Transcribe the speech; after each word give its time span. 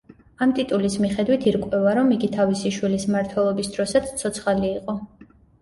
ამ 0.43 0.53
ტიტულის 0.59 0.95
მიხედვით 1.03 1.45
ირკვევა, 1.51 1.93
რომ 2.01 2.09
იგი 2.17 2.31
თავისი 2.37 2.73
შვილის 2.79 3.07
მმართველობის 3.13 3.73
დროსაც 3.77 4.11
ცოცხალი 4.23 4.73
იყო. 4.75 4.99